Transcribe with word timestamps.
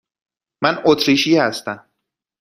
من 0.63 0.81
اتریشی 0.85 1.37
هستم. 1.37 1.85